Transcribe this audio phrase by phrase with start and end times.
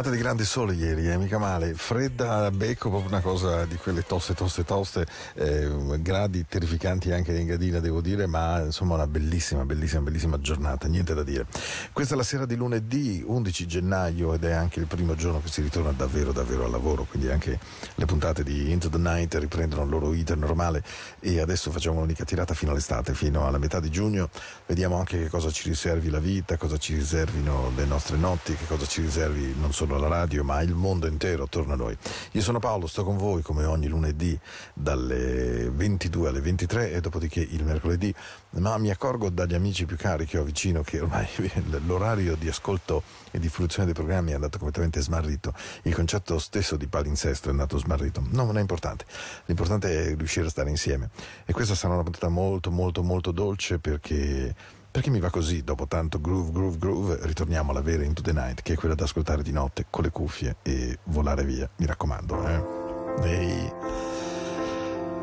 [0.00, 3.76] Giornata di grande sole ieri, eh, mica male, fredda a becco, proprio una cosa di
[3.76, 5.68] quelle toste, toste, toste, eh,
[6.00, 11.12] gradi terrificanti anche in Gadina devo dire, ma insomma una bellissima, bellissima, bellissima giornata, niente
[11.12, 11.44] da dire.
[11.92, 15.48] Questa è la sera di lunedì 11 gennaio ed è anche il primo giorno che
[15.48, 17.58] si ritorna davvero, davvero al lavoro, quindi anche
[17.94, 20.82] le puntate di Into the Night riprendono il loro iter normale
[21.20, 24.30] e adesso facciamo un'unica tirata fino all'estate, fino alla metà di giugno,
[24.64, 28.64] vediamo anche che cosa ci riservi la vita, cosa ci riservino le nostre notti, che
[28.66, 31.96] cosa ci riservi non solo la radio ma il mondo intero attorno a noi.
[32.32, 34.38] Io sono Paolo, sto con voi come ogni lunedì
[34.72, 38.14] dalle 22 alle 23 e dopodiché il mercoledì,
[38.50, 41.26] ma mi accorgo dagli amici più cari che ho vicino che ormai
[41.86, 46.76] l'orario di ascolto e di fruizione dei programmi è andato completamente smarrito, il concetto stesso
[46.76, 48.22] di palinsesto è andato smarrito.
[48.30, 49.04] No, non è importante,
[49.46, 51.10] l'importante è riuscire a stare insieme
[51.44, 54.54] e questa sarà una puntata molto molto molto dolce perché
[54.90, 58.62] perché mi va così, dopo tanto groove, groove, groove, ritorniamo alla vera Into the Night,
[58.62, 62.46] che è quella da ascoltare di notte con le cuffie e volare via, mi raccomando.
[62.46, 63.28] Eh?
[63.28, 63.72] Ehi.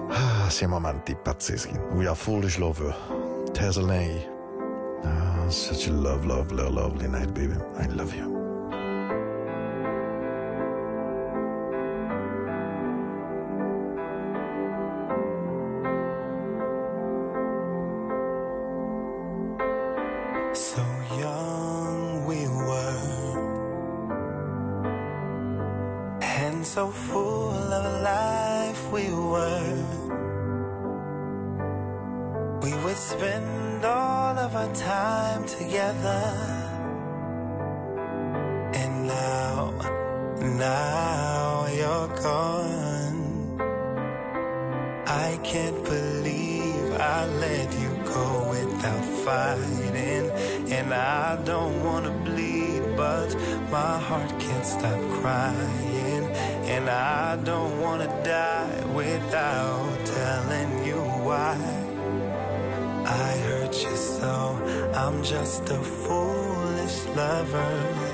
[0.09, 1.77] Ah, siamo amanti pazzeschi.
[1.91, 2.95] We are foolish lover.
[3.51, 4.25] Tesley.
[5.03, 7.55] Ah, such a love, love, love, lovely night, baby.
[7.77, 8.46] I love you.
[26.77, 29.83] So full of life we were.
[32.61, 36.23] We would spend all of our time together,
[38.81, 39.73] and now,
[40.67, 43.21] now you're gone.
[45.07, 50.29] I can't believe I let you go without fighting.
[50.77, 53.29] And I don't wanna bleed, but
[53.71, 55.86] my heart can't stop crying.
[56.77, 61.57] And I don't wanna die without telling you why.
[63.03, 64.61] I hurt you so,
[64.93, 68.06] I'm just a foolish lover.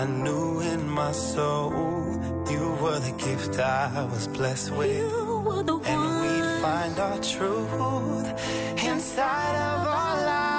[0.00, 1.72] I knew in my soul
[2.50, 4.96] you were the gift I was blessed with.
[4.96, 5.86] You were the one.
[5.86, 8.28] And we'd find our truth
[8.82, 10.49] inside of our lives.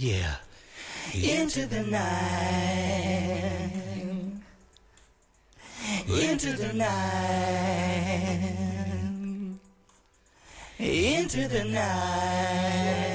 [0.00, 0.36] Yeah.
[1.12, 2.02] Into the night.
[6.06, 7.98] Into the night.
[10.78, 13.07] Into the night.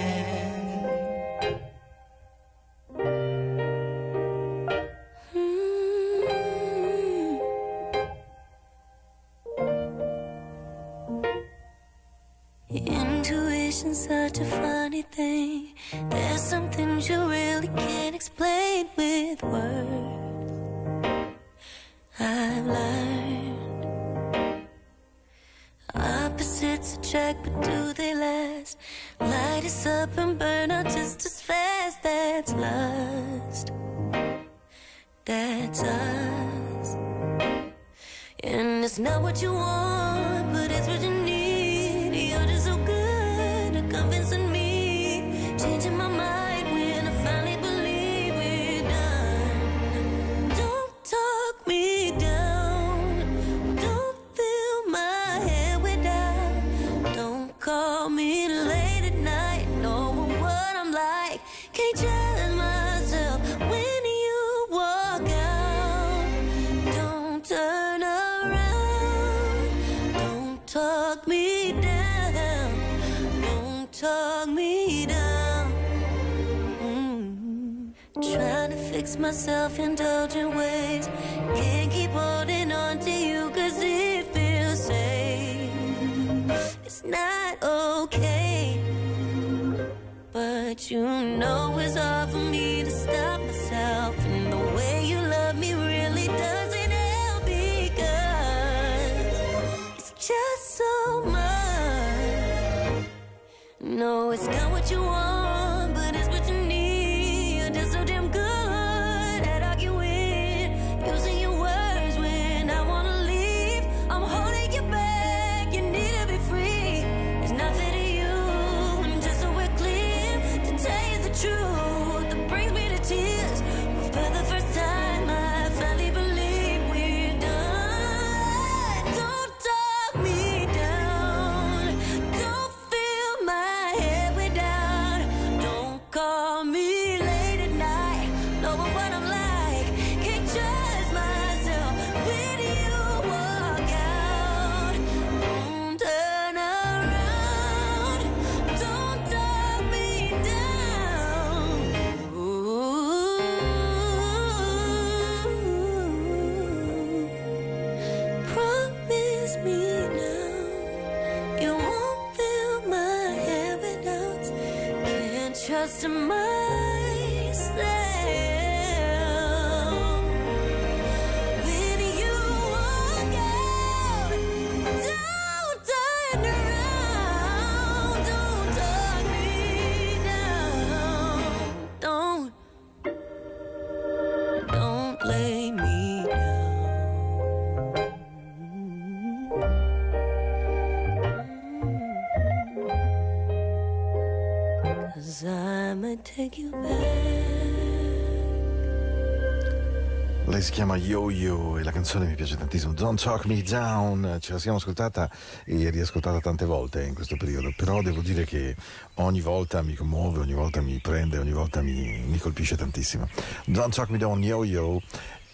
[200.45, 202.93] Lei si chiama Yo-Yo e la canzone mi piace tantissimo.
[202.93, 204.37] Don't Talk Me Down.
[204.39, 205.29] Ce la siamo ascoltata
[205.65, 208.75] e riascoltata tante volte in questo periodo, però devo dire che
[209.15, 213.27] ogni volta mi commuove, ogni volta mi prende, ogni volta mi, mi colpisce tantissimo.
[213.65, 215.01] Don't Talk Me Down, Yo-Yo.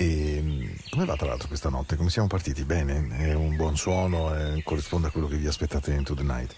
[0.01, 0.28] E
[0.99, 1.95] come va tra l'altro questa notte?
[1.95, 2.65] Come siamo partiti?
[2.65, 3.07] Bene?
[3.19, 4.35] È un buon suono?
[4.35, 6.53] eh, corrisponde a quello che vi aspettate into the night?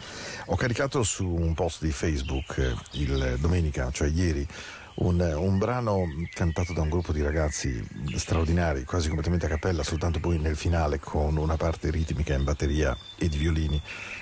[0.47, 4.47] Ho caricato su un post di Facebook eh, il domenica, cioè ieri,
[4.95, 10.19] un, un brano cantato da un gruppo di ragazzi straordinari, quasi completamente a cappella, soltanto
[10.19, 13.79] poi nel finale con una parte ritmica in batteria e di violini.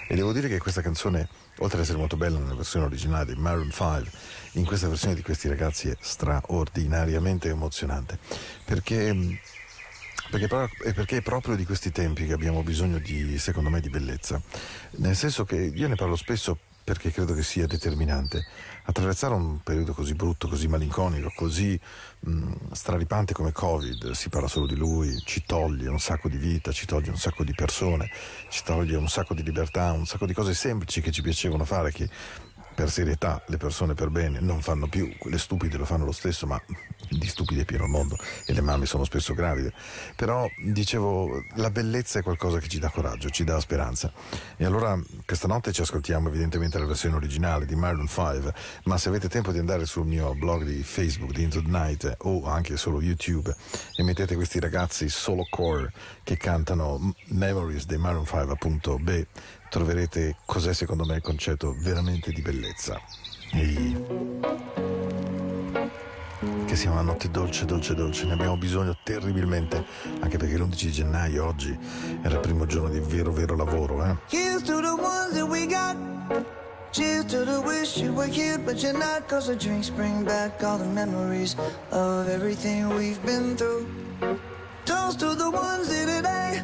[0.10, 3.40] E devo dire che questa canzone, oltre ad essere molto bella nella versione originale di
[3.40, 4.12] Maroon 5,
[4.54, 8.20] in questa versione di questi ragazzi è straordinariamente emozionante.
[8.66, 9.40] Perché
[10.30, 10.48] perché,
[10.84, 14.42] è perché è proprio di questi tempi che abbiamo bisogno di, secondo me, di bellezza.
[14.98, 16.58] Nel senso che io ne parlo spesso
[16.90, 18.44] perché credo che sia determinante.
[18.86, 21.80] Attraversare un periodo così brutto, così malinconico, così
[22.22, 26.72] mh, straripante come Covid, si parla solo di lui, ci toglie un sacco di vita,
[26.72, 28.10] ci toglie un sacco di persone,
[28.50, 31.92] ci toglie un sacco di libertà, un sacco di cose semplici che ci piacevano fare,
[31.92, 32.10] che
[32.80, 36.48] per serietà le persone per bene non fanno più, quelle stupide lo fanno lo stesso,
[36.48, 36.58] ma
[37.10, 39.74] di stupide è pieno il mondo e le mamme sono spesso gravide.
[40.16, 44.14] Però dicevo, la bellezza è qualcosa che ci dà coraggio, ci dà speranza.
[44.56, 48.54] E allora questa notte ci ascoltiamo evidentemente la versione originale di Maroon 5,
[48.86, 52.16] ma se avete tempo di andare sul mio blog di Facebook di Into the Night
[52.20, 53.54] o anche solo YouTube
[53.94, 55.92] e mettete questi ragazzi solo core
[56.24, 59.28] che cantano Memories dei Maroon 5 appunto, beh,
[59.70, 63.00] troverete cos'è secondo me il concetto veramente di bellezza.
[63.54, 64.38] Ehi.
[66.66, 69.86] Che sia una notte dolce, dolce, dolce, ne abbiamo bisogno terribilmente,
[70.20, 71.78] anche perché l'11 gennaio oggi
[72.22, 74.16] era il primo giorno di vero, vero lavoro, eh?
[74.30, 75.98] Here's to the ones that we got.
[76.92, 79.28] Cheers to the wish you were here, but you're not.
[79.28, 81.56] Cause the drinks bring back all the memories
[81.92, 83.86] of everything we've been through.
[84.86, 86.64] Toast to the ones here today.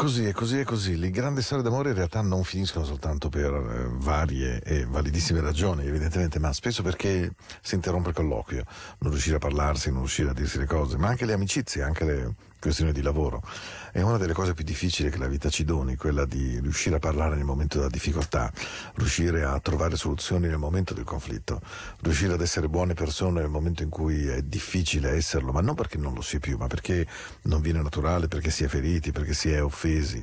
[0.00, 0.96] così, è così, è così.
[0.96, 5.86] Le grandi storie d'amore in realtà non finiscono soltanto per eh, varie e validissime ragioni,
[5.86, 8.64] evidentemente, ma spesso perché si interrompe il colloquio,
[9.00, 12.04] non riuscire a parlarsi, non riuscire a dirsi le cose, ma anche le amicizie, anche
[12.04, 13.42] le questione di lavoro.
[13.90, 16.98] È una delle cose più difficili che la vita ci doni, quella di riuscire a
[17.00, 18.52] parlare nel momento della difficoltà,
[18.94, 21.60] riuscire a trovare soluzioni nel momento del conflitto,
[22.02, 25.98] riuscire ad essere buone persone nel momento in cui è difficile esserlo, ma non perché
[25.98, 27.06] non lo si è più, ma perché
[27.42, 30.22] non viene naturale, perché si è feriti, perché si è offesi.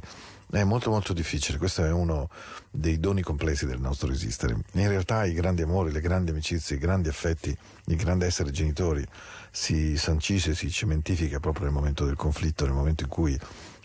[0.50, 2.30] È molto molto difficile, questo è uno
[2.71, 4.56] dei doni complessi del nostro esistere.
[4.73, 9.06] In realtà i grandi amori, le grandi amicizie, i grandi affetti, il grande essere genitori,
[9.51, 13.39] si sancisce, si cementifica proprio nel momento del conflitto, nel momento in cui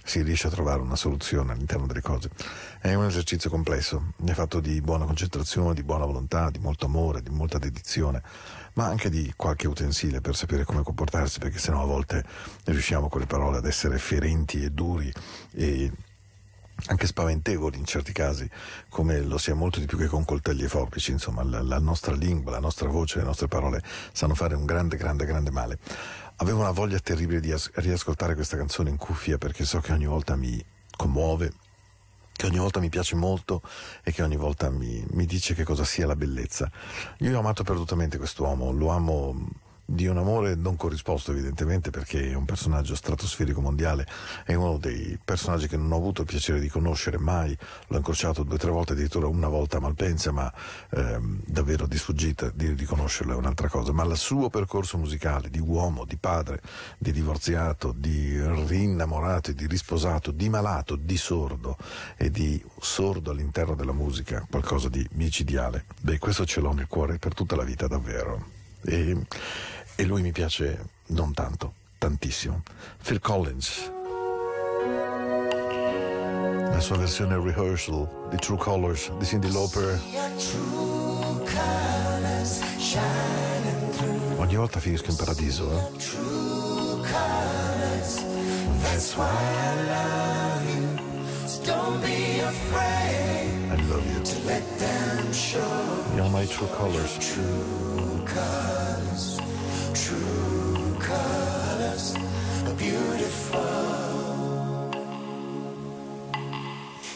[0.04, 2.30] si riesce a trovare una soluzione all'interno delle cose.
[2.80, 7.22] È un esercizio complesso, è fatto di buona concentrazione, di buona volontà, di molto amore,
[7.22, 8.22] di molta dedizione,
[8.74, 12.24] ma anche di qualche utensile per sapere come comportarsi, perché sennò a volte
[12.64, 15.12] riusciamo con le parole ad essere ferenti e duri
[15.52, 15.90] e
[16.86, 18.48] anche spaventevoli in certi casi,
[18.88, 22.14] come lo sia molto di più che con coltelli e forbici, insomma la, la, nostra
[22.14, 23.82] lingua, la nostra voce, le nostre parole
[24.12, 25.78] sanno fare un grande, grande, grande male.
[26.36, 30.06] Avevo una voglia terribile di as- riascoltare questa canzone in cuffia perché so che ogni
[30.06, 30.62] volta mi
[30.96, 31.52] commuove,
[32.32, 33.62] che ogni volta mi piace molto
[34.02, 36.70] e che ogni volta mi, mi dice che cosa sia la bellezza.
[37.18, 39.36] Io ho amato perdutamente quest'uomo, lo amo
[39.84, 44.06] di un amore non corrisposto evidentemente perché è un personaggio stratosferico mondiale,
[44.44, 47.56] è uno dei personaggi che non ho avuto il piacere di conoscere mai,
[47.88, 50.52] l'ho incrociato due o tre volte, addirittura una volta a Malpensa, ma
[50.90, 55.50] ehm, davvero di sfuggita, di, di conoscerlo è un'altra cosa, ma il suo percorso musicale
[55.50, 56.60] di uomo, di padre,
[56.98, 61.76] di divorziato, di rinnamorato di risposato, di malato, di sordo
[62.16, 67.18] e di sordo all'interno della musica, qualcosa di micidiale, beh questo ce l'ho nel cuore
[67.18, 68.61] per tutta la vita davvero.
[68.84, 69.16] E,
[69.96, 72.62] e lui mi piace non tanto, tantissimo.
[73.02, 73.90] Phil Collins.
[76.70, 80.00] La sua versione rehearsal di True Colors di Cindy Lauper.
[84.36, 85.90] Ogni volta finisco in paradiso, eh?
[93.72, 94.20] I love you.
[94.22, 95.60] To let them show
[96.14, 97.18] You're my true colors.
[97.18, 97.91] true
[98.34, 99.40] colors.
[99.94, 102.16] True colors
[102.66, 103.60] are beautiful.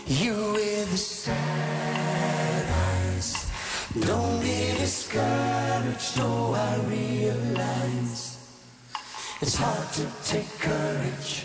[0.06, 3.50] You with the sad eyes.
[4.00, 6.18] Don't be discouraged.
[6.18, 8.36] No, I realize.
[9.40, 11.44] It's hard to take courage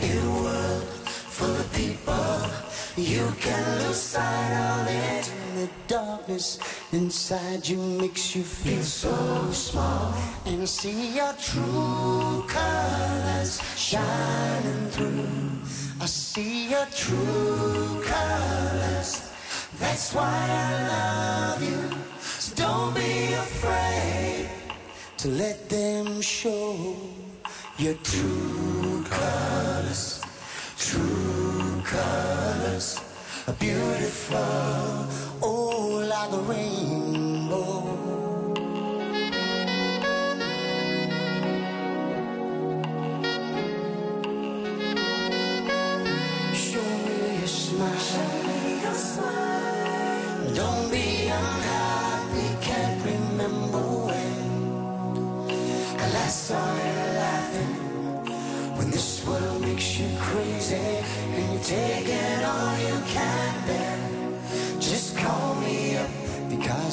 [0.00, 0.84] in a world
[1.36, 2.73] full of people.
[2.96, 5.32] You can lose sight of it.
[5.56, 6.60] The darkness
[6.92, 10.14] inside you makes you feel so small.
[10.46, 15.26] And see your true colors shining through.
[16.00, 19.28] I see your true colors.
[19.80, 21.98] That's why I love you.
[22.20, 24.50] So don't be afraid
[25.16, 26.94] to let them show
[27.76, 30.22] your true colors.
[30.78, 32.43] True colors
[32.74, 34.36] are beautiful,
[35.42, 37.84] oh, like a rainbow.
[46.52, 48.44] Show me your smile.
[50.52, 54.34] Don't be unhappy, can't remember when.
[56.00, 57.74] I last saw you laughing
[58.76, 62.03] when this world makes you crazy and you're taking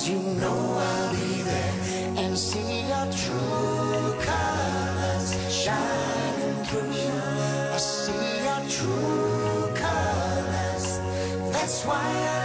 [0.02, 1.74] because you know I'll be there
[2.18, 6.92] and see your true colors shining through.
[6.92, 7.12] You.
[7.72, 11.00] I see your true colors.
[11.52, 12.41] That's why I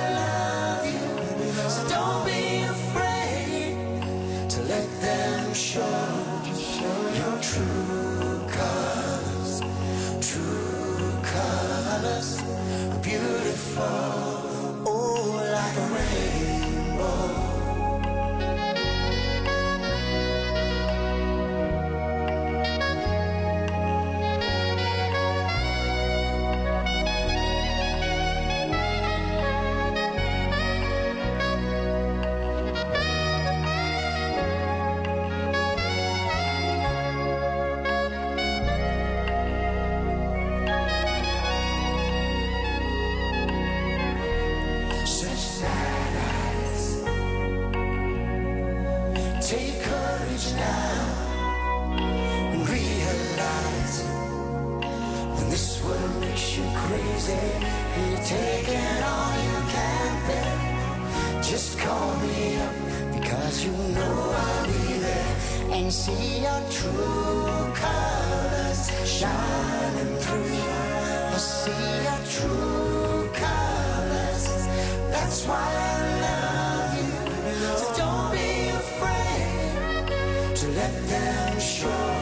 [65.77, 70.47] and see your true colors shining through.
[71.35, 74.45] I see your true colors.
[75.12, 77.12] That's why I love you.
[77.81, 82.16] So don't be afraid to let them show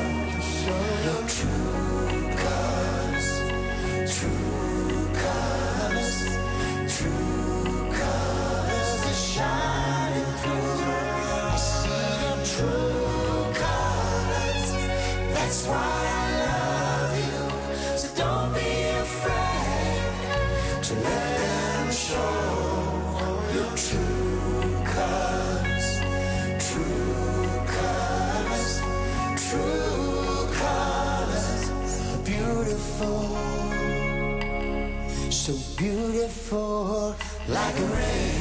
[15.54, 17.44] That's why I love you.
[17.96, 18.70] So don't be
[19.04, 20.02] afraid.
[20.84, 22.34] So let them show
[23.54, 25.88] your true colors,
[26.58, 27.46] true
[27.78, 28.72] colors,
[29.46, 31.62] true colors.
[32.24, 33.22] Beautiful,
[35.30, 37.14] so beautiful,
[37.46, 38.33] like a rainbow.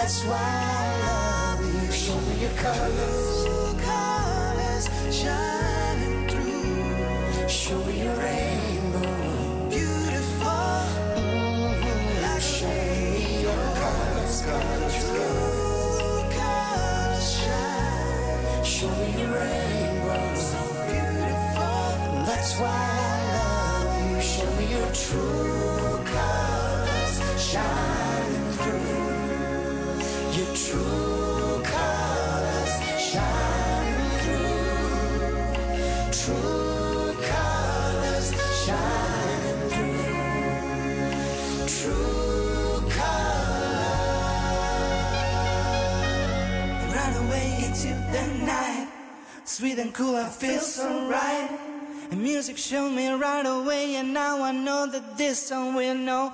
[0.00, 1.92] That's why I love you.
[1.92, 3.44] Show me your colors,
[3.84, 4.84] colors
[5.14, 7.46] shining through.
[7.46, 10.80] Show me your rainbow, beautiful.
[12.40, 12.72] Show
[13.44, 14.36] your colors.
[18.64, 22.24] Show me your rainbow, so beautiful.
[22.24, 24.20] That's why I love you.
[24.22, 25.39] Show me your true
[49.60, 51.50] Sweet and cool, I feel so right.
[52.10, 56.32] And music showed me right away, and now I know that this song will know.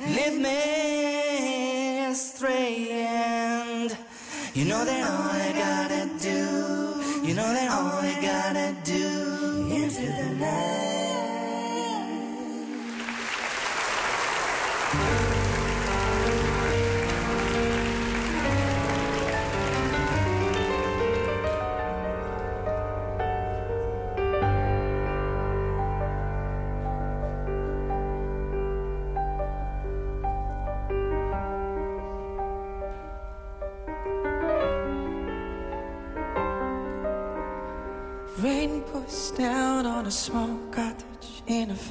[0.00, 3.41] Lead me astray, and
[4.62, 8.21] you know that all I gotta do, you know that all I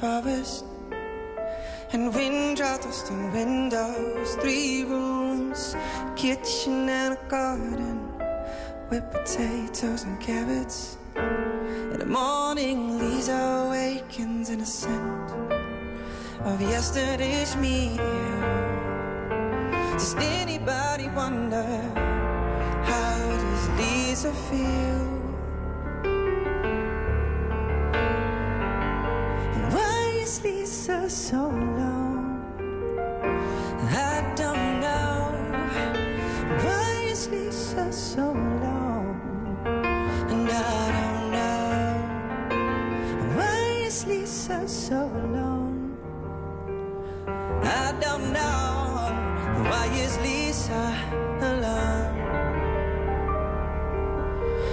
[0.02, 0.64] forest.
[1.92, 5.76] And wind rattles through windows, three rooms,
[6.16, 7.98] kitchen and a garden
[8.90, 10.96] with potatoes and carrots.
[11.14, 15.30] In the morning, Lisa awakens in a scent
[16.50, 18.10] of yesterday's meal.
[19.92, 21.68] Does anybody wonder
[22.90, 25.11] how does Lisa feel?
[30.32, 32.40] Why is Lisa so alone?
[33.90, 35.36] I don't know.
[36.64, 39.20] Why is Lisa so alone?
[40.32, 42.08] And I don't know.
[43.36, 45.98] Why is Lisa so alone?
[47.62, 49.12] I don't know.
[49.68, 50.96] Why is Lisa
[51.42, 52.16] alone?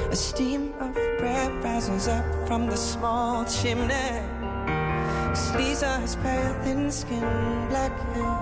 [0.09, 4.28] A steam of bread rises up from the small chimney.
[5.55, 7.27] Lisa has pale, thin skin,
[7.69, 8.35] black hair,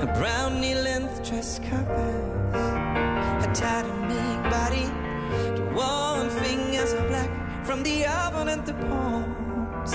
[0.00, 2.54] a brown knee-length dress covers
[3.44, 4.86] A tattered meek body.
[5.56, 7.30] The warm fingers are black
[7.64, 9.94] from the oven and the palms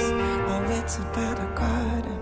[0.52, 2.20] are wetted by the garden.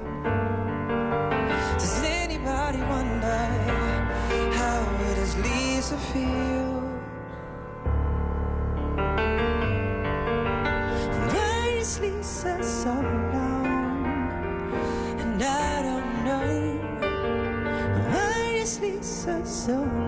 [1.79, 3.41] Does anybody wonder
[4.59, 4.79] how
[5.15, 6.54] does Lisa feel?
[19.65, 20.04] So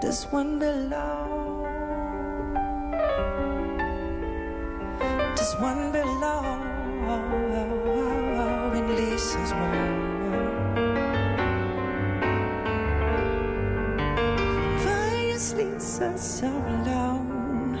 [0.00, 1.64] Does one belong?
[5.34, 6.62] Does one belong
[8.76, 10.78] in Lisa's world?
[14.84, 17.76] Why is Lisa so alone?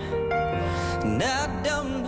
[1.04, 2.02] And I don't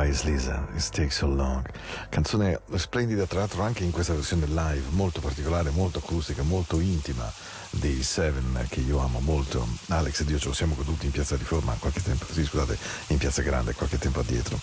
[0.00, 1.62] Wise Lisa, It Takes So Long.
[2.08, 7.30] Canzone splendida, tra l'altro anche in questa versione live, molto particolare, molto acustica, molto intima
[7.68, 9.66] dei Seven che io amo molto.
[9.88, 13.18] Alex ed io ce lo siamo goduti in Piazza Riforma qualche tempo, sì scusate, in
[13.18, 14.58] Piazza Grande qualche tempo addietro.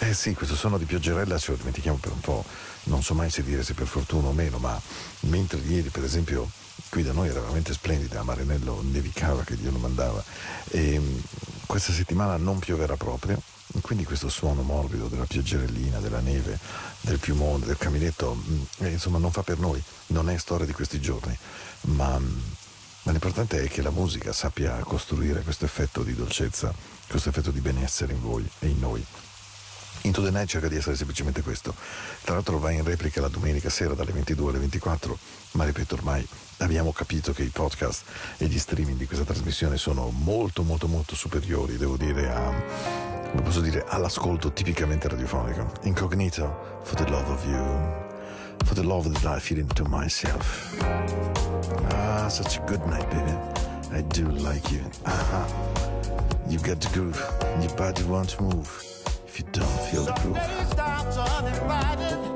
[0.00, 2.44] Eh sì, questo suono di pioggerella ce lo dimentichiamo per un po',
[2.84, 4.78] non so mai se dire se per fortuna o meno, ma
[5.20, 6.50] mentre ieri per esempio
[6.88, 10.22] qui da noi era veramente splendida, a Marinello nevicava che Dio lo mandava
[10.70, 11.22] e mh,
[11.66, 13.40] questa settimana non pioverà proprio,
[13.80, 16.58] quindi questo suono morbido della pioggerellina, della neve,
[17.00, 20.72] del piumone, del caminetto, mh, eh, insomma non fa per noi, non è storia di
[20.72, 21.36] questi giorni,
[21.82, 22.42] ma, mh,
[23.04, 26.72] ma l'importante è che la musica sappia costruire questo effetto di dolcezza,
[27.08, 29.04] questo effetto di benessere in voi e in noi.
[30.04, 31.74] Into the Night cerca di essere semplicemente questo.
[32.22, 35.16] Tra l'altro va in replica la domenica sera dalle 22 alle 24,
[35.52, 36.26] ma ripeto ormai
[36.58, 38.02] abbiamo capito che i podcast
[38.38, 43.42] e gli streaming di questa trasmissione sono molto molto molto superiori, devo dire, a, come
[43.42, 45.66] posso dire, all'ascolto tipicamente radiofonico.
[45.82, 47.64] Incognito, for the love of you,
[48.64, 50.76] for the love that I feel into myself.
[51.94, 53.34] Ah, such a good night, baby.
[53.92, 54.82] I do like you.
[55.04, 55.44] Uh-huh.
[56.46, 57.18] You got the groove,
[57.60, 58.68] your body won't move
[59.26, 60.36] if you don't feel the groove.
[60.36, 62.32] Somebody stops uninvited,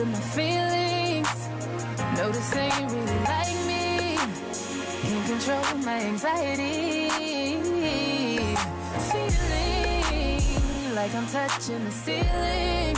[0.00, 1.48] in my feelings.
[2.16, 4.16] Notice they ain't really like me.
[5.02, 7.10] Can't control my anxiety.
[9.10, 12.96] Feeling like I'm touching the ceiling.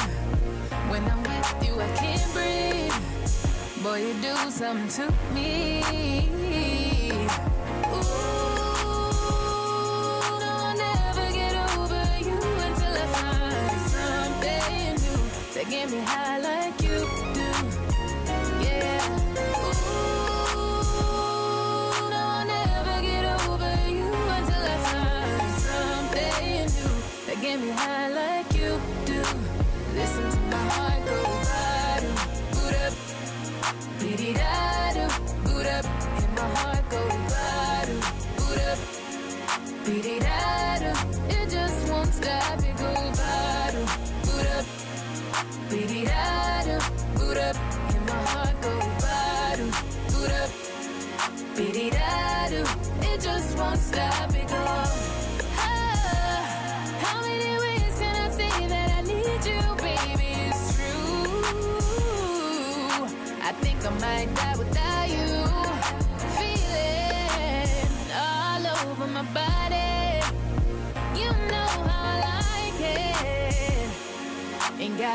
[0.90, 2.94] When I'm with you, I can't breathe.
[3.82, 6.71] Boy, you do something to me.
[15.72, 16.98] Get me high like you
[17.38, 17.50] do.
[18.60, 19.08] Yeah.
[20.54, 20.90] Ooh,
[22.12, 26.94] no, I'll never get over you until I find something new
[27.26, 28.01] that get me high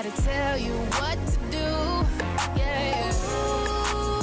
[0.03, 1.69] gotta tell you what to do.
[2.55, 3.09] Yeah.
[3.09, 4.21] Ooh,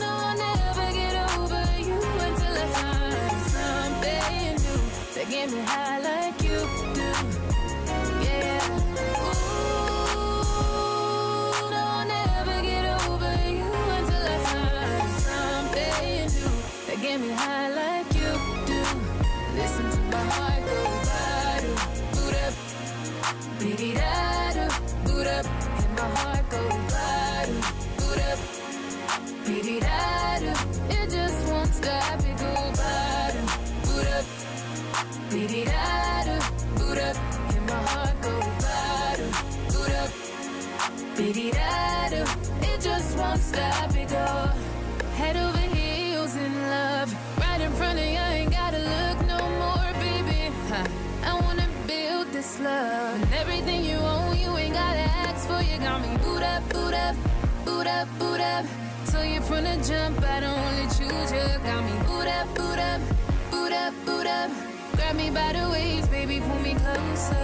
[0.00, 4.80] no, I'll never get over you until I find something new
[5.14, 5.87] that get me high
[57.98, 58.64] up, boot up.
[59.06, 61.46] So you from the jump, I don't wanna choose you.
[61.66, 63.00] Got me boot up, boot up,
[63.50, 64.50] boot up, boot up.
[64.94, 67.34] Grab me by the waist, baby, pull me closer.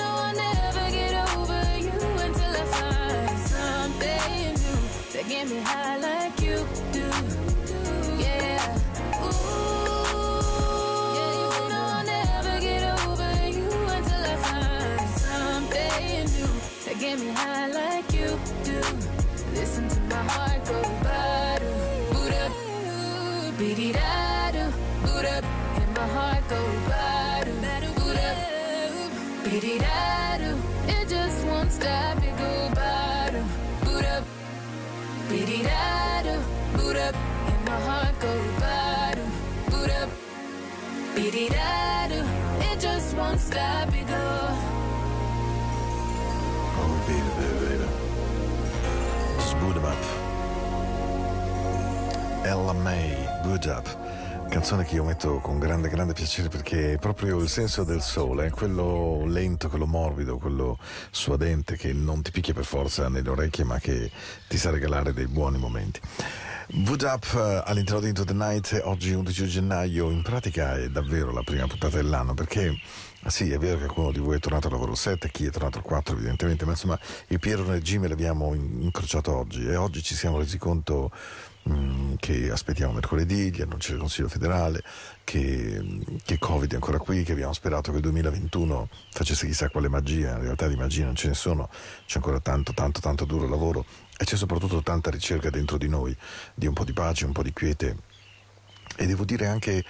[0.00, 4.78] No, I'll never get over you until I find something new
[5.12, 7.41] that get me high like you do.
[17.12, 18.28] Get me high like you
[18.64, 18.80] do.
[19.52, 21.74] Listen to my heart go bottom,
[22.12, 22.52] boot up,
[23.58, 23.88] da
[25.36, 25.44] up,
[25.80, 27.56] and my heart go bottom,
[27.98, 28.36] boot up,
[29.44, 30.56] beat da
[30.88, 33.46] It just won't stop, it go bottom,
[33.84, 34.24] boot up,
[35.28, 35.66] da
[36.96, 37.14] up,
[37.50, 39.30] and my heart go bottom,
[39.70, 40.08] boot up,
[41.14, 42.22] da
[42.72, 44.71] It just won't stop, it go.
[52.44, 54.48] Ella May, Boot Up.
[54.48, 58.50] Canzone che io metto con grande, grande piacere perché è proprio il senso del sole,
[58.50, 60.76] quello lento, quello morbido, quello
[61.10, 64.10] suadente che non ti picchia per forza nelle orecchie ma che
[64.48, 66.00] ti sa regalare dei buoni momenti.
[66.74, 71.30] Boot Up eh, all'interno di Into the Night, oggi 11 gennaio, in pratica è davvero
[71.30, 72.76] la prima puntata dell'anno perché
[73.26, 75.78] sì, è vero che qualcuno di voi è tornato al lavoro 7, chi è tornato
[75.78, 80.16] al 4 evidentemente, ma insomma il Piero Jimmy l'abbiamo in- incrociato oggi e oggi ci
[80.16, 81.12] siamo resi conto
[81.68, 84.82] mm, che aspettiamo mercoledì, gli annunci del Consiglio federale,
[85.24, 89.88] che, che Covid è ancora qui, che abbiamo sperato che il 2021 facesse chissà quale
[89.88, 91.68] magia, in realtà di magie non ce ne sono,
[92.06, 93.84] c'è ancora tanto, tanto, tanto duro lavoro
[94.16, 96.16] e c'è soprattutto tanta ricerca dentro di noi,
[96.54, 97.96] di un po' di pace, un po' di quiete.
[98.96, 99.84] E devo dire anche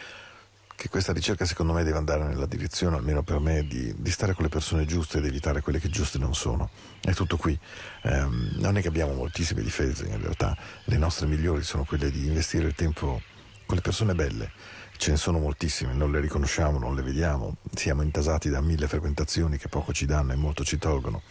[0.75, 4.35] che questa ricerca secondo me deve andare nella direzione, almeno per me, di, di stare
[4.35, 6.71] con le persone giuste ed evitare quelle che giuste non sono.
[7.01, 7.59] È tutto qui.
[8.03, 12.27] Ehm, non è che abbiamo moltissime difese, in realtà le nostre migliori sono quelle di
[12.27, 13.21] investire il tempo
[13.67, 14.51] con le persone belle.
[14.97, 19.57] Ce ne sono moltissime, non le riconosciamo, non le vediamo, siamo intasati da mille frequentazioni
[19.57, 21.23] che poco ci danno e molto ci tolgono,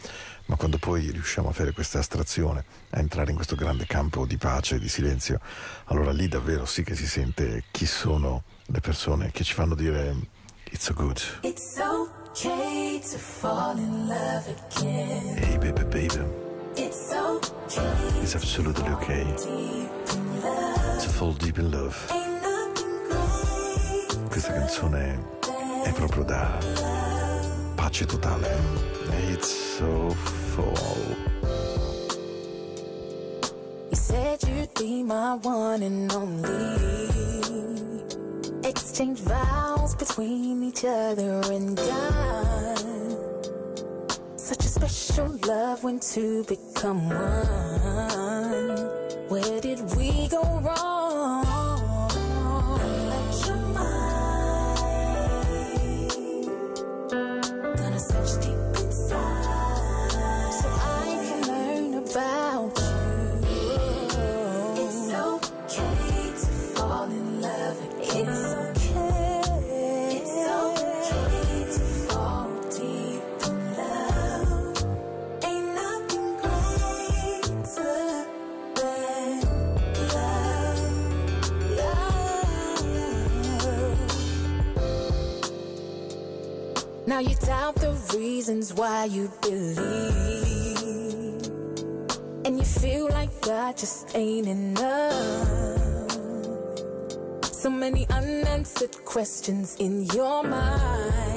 [0.47, 4.35] ma quando poi riusciamo a fare questa astrazione, a entrare in questo grande campo di
[4.35, 5.39] pace e di silenzio,
[5.85, 10.15] allora lì davvero sì che si sente chi sono le persone che ci fanno dire
[10.71, 11.21] It's so good.
[11.41, 15.37] It's okay to fall in love again.
[15.37, 16.23] Hey baby baby.
[16.75, 18.21] It's okay.
[18.21, 19.25] It's absolutely okay.
[19.35, 21.97] To fall deep in love.
[24.29, 25.19] Questa canzone
[25.83, 26.57] è proprio da
[27.75, 28.47] pace totale.
[29.29, 30.09] It's so
[30.55, 31.17] full.
[33.89, 37.01] You said you'd be my one and only.
[38.71, 43.45] exchange vows between each other and God.
[44.37, 48.77] Such a special love when two become one.
[49.27, 50.90] Where did we go wrong?
[88.81, 89.77] why you believe
[92.43, 96.09] And you feel like God just ain't enough.
[97.45, 101.30] So many unanswered questions in your mind.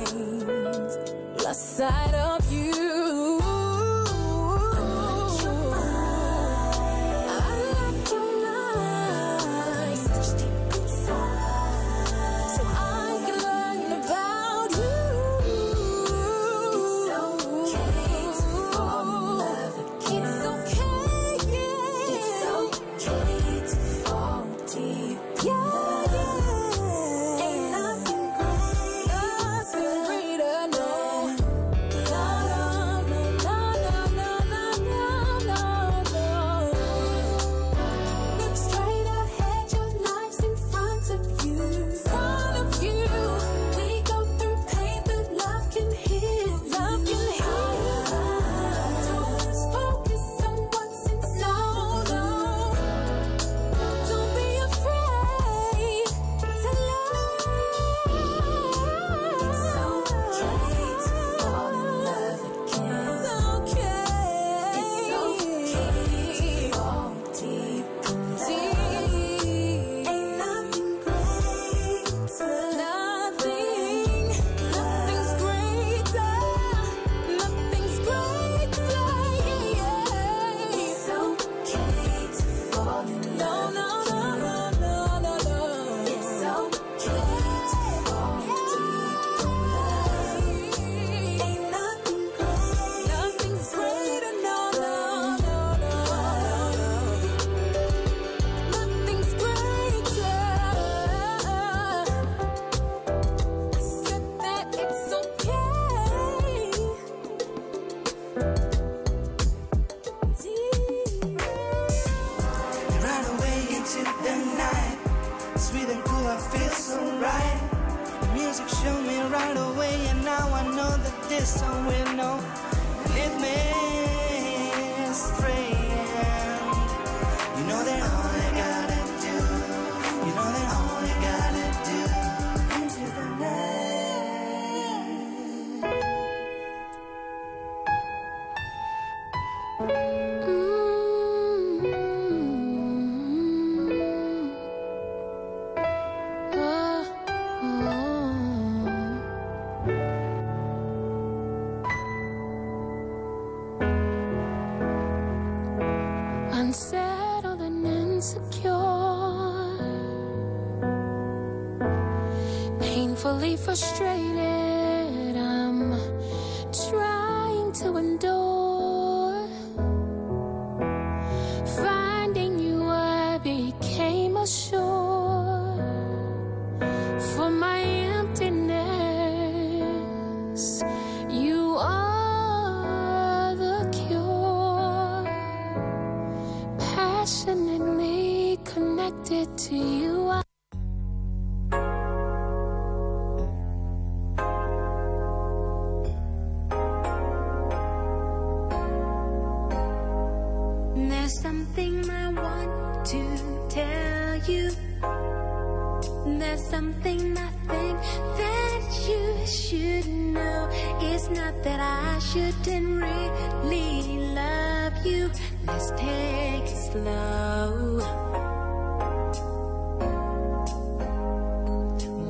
[206.75, 207.97] Something I think
[208.41, 210.69] that you should know.
[211.09, 214.03] It's not that I shouldn't really
[214.41, 215.31] love you.
[215.69, 217.71] Let's take it slow.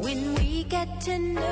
[0.04, 1.43] When we get to know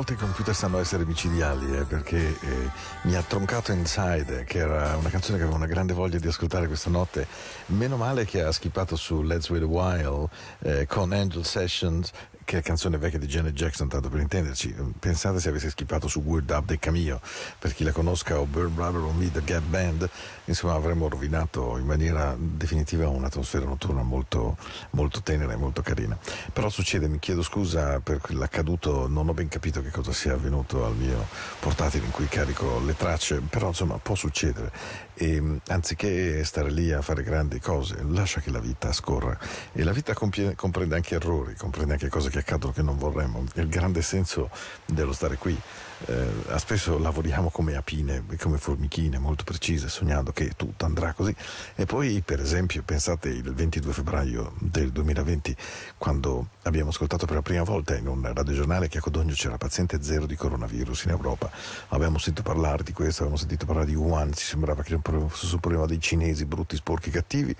[0.00, 2.70] volte i computer sanno essere micidiali, eh, perché eh,
[3.02, 6.68] mi ha troncato Inside, che era una canzone che avevo una grande voglia di ascoltare
[6.68, 7.26] questa notte.
[7.66, 10.28] Meno male che ha skippato su Let's Wait a While
[10.60, 12.12] eh, con Angel Sessions,
[12.44, 14.74] che è canzone vecchia di Janet Jackson, tanto per intenderci.
[14.98, 17.20] Pensate se avesse skippato su Word Up dei Camillo,
[17.58, 20.08] per chi la conosca, o Bird Brother o Me, The Gap Band,
[20.50, 24.56] insomma avremmo rovinato in maniera definitiva un'atmosfera notturna molto,
[24.90, 26.18] molto tenera e molto carina.
[26.52, 30.84] Però succede, mi chiedo scusa per l'accaduto, non ho ben capito che cosa sia avvenuto
[30.84, 31.26] al mio
[31.58, 34.70] portatile in cui carico le tracce, però insomma può succedere
[35.14, 39.36] e mh, anziché stare lì a fare grandi cose, lascia che la vita scorra
[39.72, 43.44] e la vita compie- comprende anche errori, comprende anche cose che accadono che non vorremmo.
[43.54, 44.50] È il grande senso
[44.84, 45.58] dello stare qui.
[46.06, 51.34] Eh, spesso lavoriamo come apine, come formichine molto precise, sognando che tutto andrà così.
[51.74, 55.56] E poi, per esempio, pensate il 22 febbraio del 2020,
[55.98, 60.02] quando abbiamo ascoltato per la prima volta in un radiogiornale che a Codogno c'era paziente
[60.02, 61.50] zero di coronavirus in Europa.
[61.88, 65.60] Abbiamo sentito parlare di questo, abbiamo sentito parlare di Wuhan, ci sembrava che fosse un
[65.60, 67.54] problema dei cinesi brutti, sporchi, cattivi.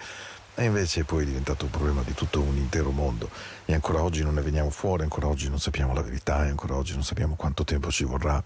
[0.61, 3.31] E invece poi è diventato un problema di tutto un intero mondo
[3.65, 6.75] e ancora oggi non ne veniamo fuori, ancora oggi non sappiamo la verità e ancora
[6.75, 8.45] oggi non sappiamo quanto tempo ci vorrà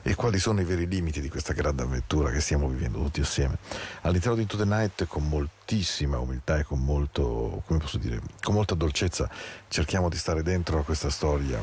[0.00, 3.58] e quali sono i veri limiti di questa grande avventura che stiamo vivendo tutti assieme.
[4.02, 9.28] All'interno di To The Night con moltissima umiltà e con molto, dire, con molta dolcezza
[9.66, 11.60] cerchiamo di stare dentro a questa storia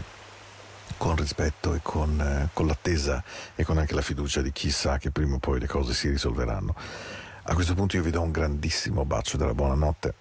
[0.97, 3.23] con rispetto e con, eh, con l'attesa
[3.55, 6.09] e con anche la fiducia di chi sa che prima o poi le cose si
[6.09, 6.75] risolveranno.
[7.47, 10.15] A questo punto io vi do un grandissimo bacio della buonanotte.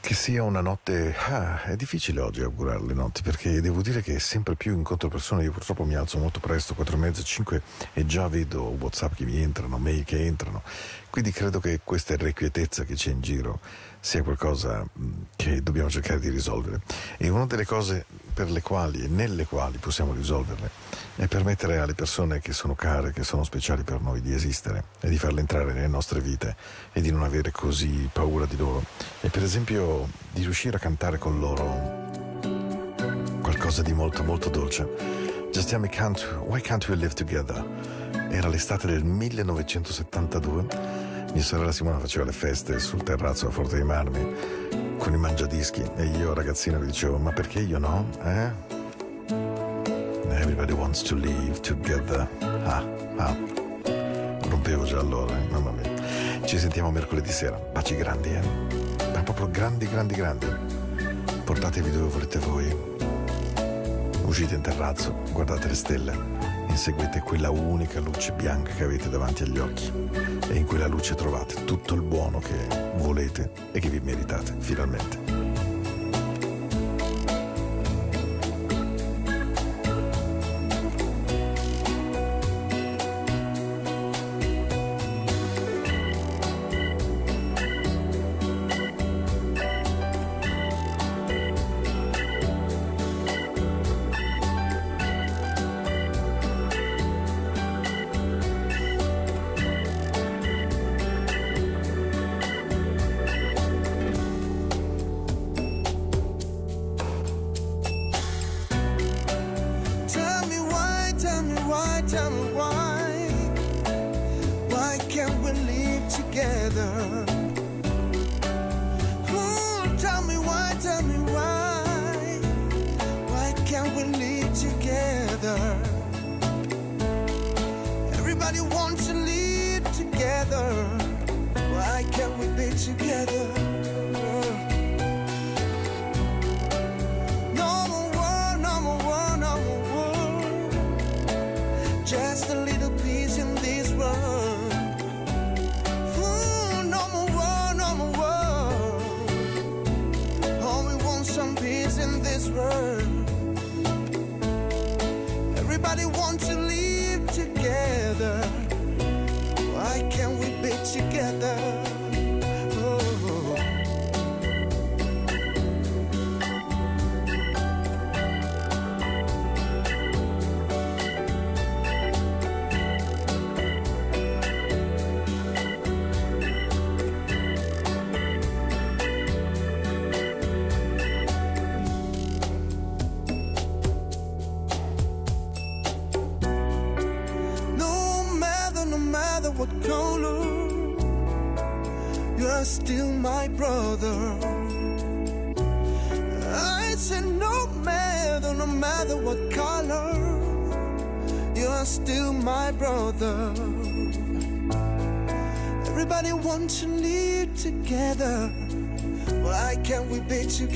[0.00, 1.14] Che sia una notte...
[1.16, 5.44] Ah, è difficile oggi augurare le notti perché devo dire che sempre più incontro persone,
[5.44, 7.62] io purtroppo mi alzo molto presto, 4 e mezza, 5
[7.92, 10.64] e già vedo Whatsapp che mi entrano, mail che entrano,
[11.10, 13.60] quindi credo che questa irrequietezza che c'è in giro
[14.06, 16.80] sia qualcosa mh, che dobbiamo cercare di risolvere.
[17.16, 20.70] E una delle cose per le quali e nelle quali possiamo risolverle
[21.16, 25.08] è permettere alle persone che sono care, che sono speciali per noi di esistere e
[25.08, 26.54] di farle entrare nelle nostre vite
[26.92, 28.84] e di non avere così paura di loro.
[29.22, 32.04] E per esempio di riuscire a cantare con loro
[33.42, 34.86] qualcosa di molto molto dolce.
[35.50, 37.60] Just tell me can't, why can't we live together?
[38.30, 43.84] Era l'estate del 1972 mia sorella Simona faceva le feste sul terrazzo a Forte dei
[43.84, 44.34] Marmi
[44.96, 48.08] con i mangiadischi e io ragazzino vi dicevo ma perché io no?
[48.22, 48.50] Eh?
[50.30, 52.26] Everybody wants to live together.
[52.40, 52.82] Ah,
[53.16, 53.36] ah.
[54.48, 55.46] Rompevo già allora, eh?
[55.50, 56.42] mamma mia.
[56.46, 57.56] Ci sentiamo mercoledì sera.
[57.56, 58.40] Baci grandi, eh?
[59.12, 60.46] Ma proprio grandi, grandi, grandi.
[61.44, 62.76] Portatevi dove volete voi.
[64.24, 66.35] Uscite in terrazzo, guardate le stelle
[66.76, 69.90] inseguite quella unica luce bianca che avete davanti agli occhi
[70.50, 75.35] e in quella luce trovate tutto il buono che volete e che vi meritate finalmente.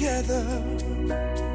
[0.01, 1.50] Together?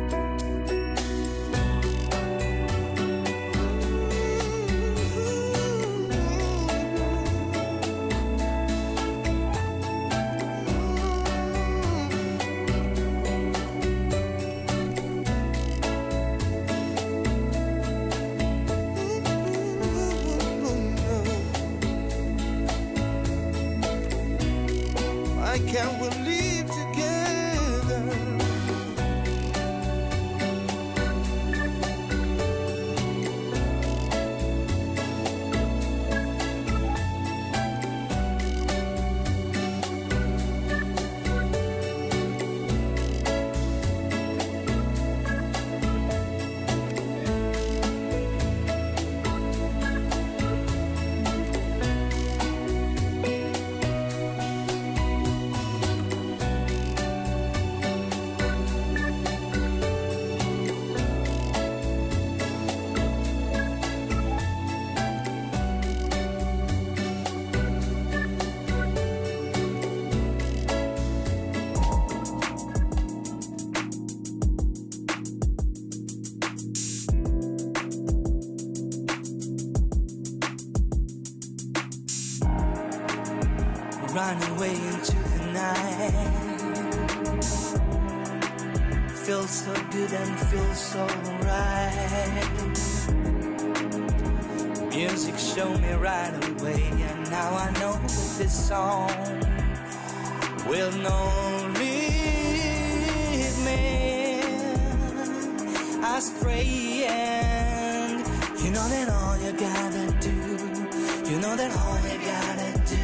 [112.15, 113.03] you gotta do.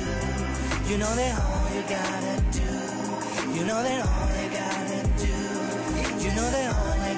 [0.89, 2.67] You know that all you gotta do.
[3.55, 5.35] You know that all you gotta do.
[6.23, 7.10] You know that all